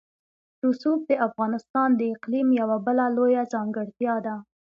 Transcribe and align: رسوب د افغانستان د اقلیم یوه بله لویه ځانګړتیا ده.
رسوب 0.65 0.99
د 1.09 1.11
افغانستان 1.27 1.89
د 1.95 2.01
اقلیم 2.15 2.47
یوه 2.61 2.77
بله 2.87 3.05
لویه 3.15 3.43
ځانګړتیا 3.53 4.15
ده. 4.25 4.35